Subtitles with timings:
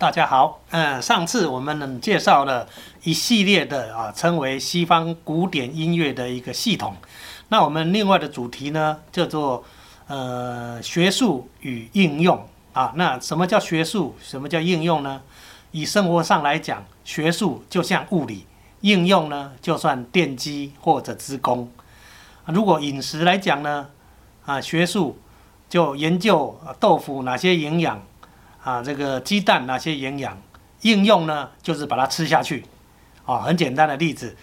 [0.00, 0.62] 大家好。
[0.70, 2.66] 嗯，上次我们介绍了
[3.02, 6.96] 一系列的啊，称为西方古典音乐的一个系统。
[7.48, 9.62] 那我们另外的主题呢，叫做
[10.06, 12.94] 呃学术与应用啊。
[12.96, 14.16] 那什么叫学术？
[14.22, 15.20] 什么叫应用呢？
[15.70, 18.46] 以生活上来讲，学术就像物理，
[18.80, 21.70] 应用呢就算电机或者资工。
[22.46, 23.88] 如果饮食来讲呢，
[24.46, 25.18] 啊，学术
[25.68, 28.02] 就研究豆腐哪些营养，
[28.62, 30.36] 啊，这个鸡蛋哪些营养，
[30.82, 32.64] 应用呢就是把它吃下去。
[33.24, 34.36] 啊，很简单的例子，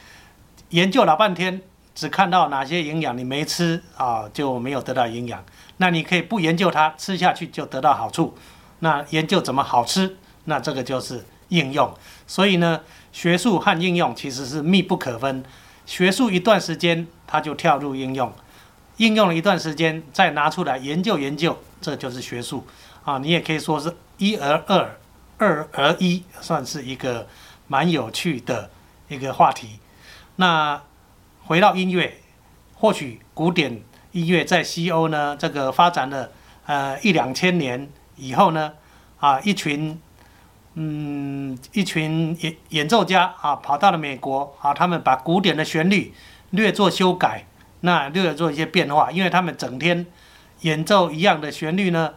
[0.69, 1.61] 研究老半天，
[1.93, 5.43] 只看到哪些营养你没吃啊，就没有得到营养。
[5.77, 8.37] 那你可以不研究它，吃下去就得到好处。
[8.79, 10.15] 那研究怎么好吃？
[10.45, 11.93] 那这个就是应用，
[12.25, 12.81] 所以呢，
[13.11, 15.43] 学术和应用其实是密不可分。
[15.85, 18.29] 学术一段时间，它就跳入应用；
[18.97, 22.65] 应用了一段时间，再拿出来研究研究，这就是学术
[23.07, 23.17] 啊。
[23.19, 24.99] 你也可以说是一而二，
[25.37, 27.27] 二而一，算是一个
[27.67, 28.69] 蛮有趣的
[29.07, 29.79] 一个话题。
[30.35, 30.81] 那
[31.45, 32.17] 回到音乐，
[32.75, 33.81] 或许古典
[34.11, 36.31] 音乐在西欧呢，这个发展了
[36.65, 38.73] 呃一两千年以后呢，
[39.19, 39.99] 啊，一群。
[40.79, 46.13] 嗯，一群演演奏家啊，跑到了美国啊，他们把古典的旋律
[46.51, 47.47] 略做修改，
[47.79, 50.05] 那略做一些变化，因为他们整天
[50.61, 52.13] 演奏一样的旋律呢，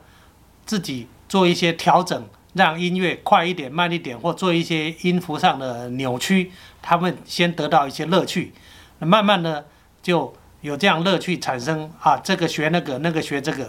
[0.70, 8.52] 自己做一些调整，让音乐快一点、慢一点，或做一些音符上的扭曲，他们先得到一些乐趣，
[9.00, 9.66] 慢慢的
[10.00, 13.68] 就有这样乐趣产生啊，这个学那个，那个学这个，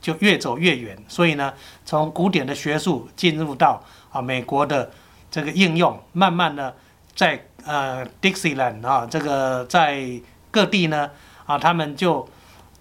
[0.00, 0.98] 就越走越远。
[1.06, 4.90] 所以呢，从古典的学术进入到啊，美国的
[5.30, 6.74] 这个应用，慢慢的
[7.14, 11.10] 在呃，Dixieland 啊，这个在各地呢，
[11.46, 12.28] 啊，他们就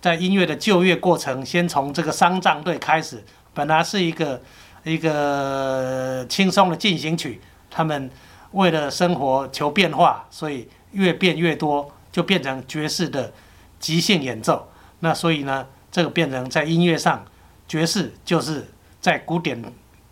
[0.01, 3.21] 在音乐的就业过程，先从这个丧葬队开始，
[3.53, 4.41] 本来是一个
[4.83, 8.09] 一个轻松的进行曲，他们
[8.51, 13.33] 为了生活求变化，所以越变越多，就变成爵士的
[13.79, 14.71] 即兴演奏。
[14.99, 17.25] 那所以呢，这个变成在音乐上，
[17.67, 18.69] 爵士就是
[18.99, 19.63] 在古典。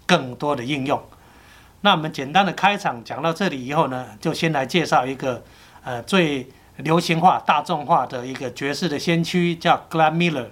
[0.07, 1.03] 更多的应用。
[1.81, 5.44] 那我们简单的开场讲到这里以后呢，就先来介绍一个
[5.84, 6.47] 呃最
[6.78, 10.47] 流行化、大众化的一个爵士的先驱，叫 Glenn Miller。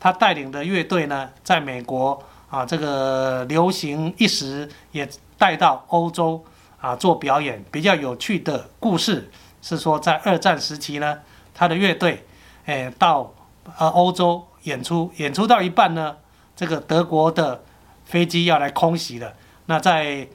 [0.00, 2.22] 他带领的乐队呢，在美国
[2.54, 6.44] 啊这个流行一时，也带到欧洲
[6.80, 7.64] 啊做表演。
[7.72, 11.18] 比较有趣的故事是说，在二战时期呢，
[11.52, 12.24] 他的乐队
[12.66, 13.32] 诶到
[13.78, 16.16] 呃欧洲演出，演出到一半呢，
[16.54, 17.62] 这个德国的。
[18.06, 19.32] 飞机要来空袭了，
[19.64, 20.28] 那在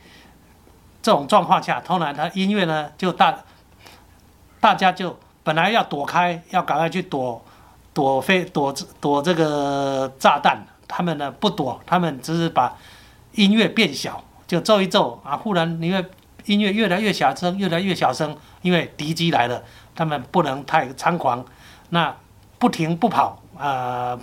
[1.03, 3.43] 这种状况下，突然他音乐呢就大，
[4.59, 7.39] 大家就本来要躲开，要赶快去躲
[7.93, 12.77] 躲飞躲躲这个炸弹，他们呢不躲，他们只是把
[13.35, 16.03] 音乐变小，就奏一奏啊，忽然因为
[16.45, 19.63] 音乐越来越小声，越来越小声，因为敌机来了，
[19.95, 21.45] 他们不能太猖狂，
[21.91, 22.13] 那
[22.57, 24.19] 不停不跑啊，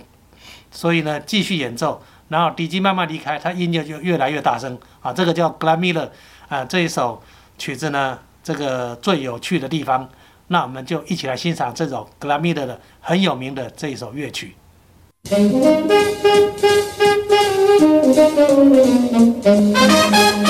[0.69, 2.03] 所以呢继续演奏。
[2.29, 5.13] 然后敌机慢慢离开，它音乐就越来越大声啊！
[5.13, 6.09] 这个叫 Glenn Miller
[6.49, 7.23] 啊，这一首
[7.57, 10.09] 曲子呢，这个最有趣的地方，
[10.47, 14.55] 那我们就一起来欣赏这首 Glenn Miller 的很有名的这一首乐曲。
[18.17, 19.45] Thank
[20.41, 20.46] you.